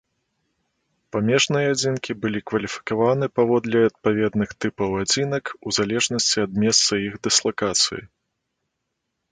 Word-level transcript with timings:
Памежныя 1.15 1.67
адзінкі 1.73 2.11
былі 2.23 2.39
кваліфікаваны 2.51 3.25
паводле 3.41 3.79
адпаведных 3.89 4.49
тыпаў 4.65 4.89
адзінак 5.03 5.43
у 5.61 5.77
залежнасці 5.79 6.37
ад 6.47 6.51
месца 6.67 6.91
іх 7.11 7.21
дыслакацыі. 7.29 8.03